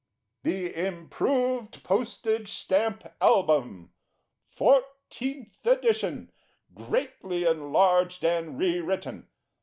[0.41, 3.93] THE Improved Postage Stamp Album.
[4.49, 6.31] FOURTEENTH EDITION.
[6.73, 9.27] GREATLY ENLARGED AND RE WRITTEN.